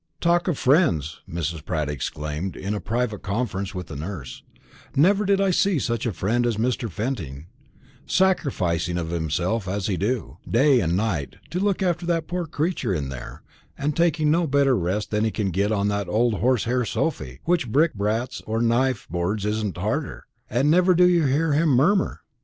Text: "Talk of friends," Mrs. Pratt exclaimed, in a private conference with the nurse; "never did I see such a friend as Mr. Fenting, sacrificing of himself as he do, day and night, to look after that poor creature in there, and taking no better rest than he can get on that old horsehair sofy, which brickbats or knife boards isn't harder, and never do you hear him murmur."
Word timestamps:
"Talk 0.19 0.47
of 0.47 0.57
friends," 0.57 1.21
Mrs. 1.29 1.63
Pratt 1.63 1.87
exclaimed, 1.87 2.55
in 2.55 2.73
a 2.73 2.79
private 2.81 3.21
conference 3.21 3.75
with 3.75 3.85
the 3.85 3.95
nurse; 3.95 4.41
"never 4.95 5.25
did 5.25 5.39
I 5.39 5.51
see 5.51 5.77
such 5.77 6.07
a 6.07 6.11
friend 6.11 6.43
as 6.47 6.57
Mr. 6.57 6.89
Fenting, 6.89 7.45
sacrificing 8.07 8.97
of 8.97 9.11
himself 9.11 9.67
as 9.67 9.85
he 9.85 9.97
do, 9.97 10.39
day 10.49 10.79
and 10.79 10.97
night, 10.97 11.35
to 11.51 11.59
look 11.59 11.83
after 11.83 12.07
that 12.07 12.25
poor 12.25 12.47
creature 12.47 12.95
in 12.95 13.09
there, 13.09 13.43
and 13.77 13.95
taking 13.95 14.31
no 14.31 14.47
better 14.47 14.75
rest 14.75 15.11
than 15.11 15.23
he 15.23 15.29
can 15.29 15.51
get 15.51 15.71
on 15.71 15.87
that 15.89 16.09
old 16.09 16.39
horsehair 16.39 16.83
sofy, 16.83 17.39
which 17.43 17.71
brickbats 17.71 18.41
or 18.47 18.59
knife 18.59 19.07
boards 19.07 19.45
isn't 19.45 19.77
harder, 19.77 20.25
and 20.49 20.71
never 20.71 20.95
do 20.95 21.05
you 21.07 21.27
hear 21.27 21.53
him 21.53 21.69
murmur." 21.69 22.21